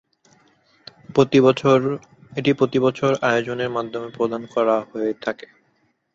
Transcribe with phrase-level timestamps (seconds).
[2.33, 5.47] এটি প্রতি বছর আয়োজনের মাধ্যমে প্রদান করা হয়ে থাকে।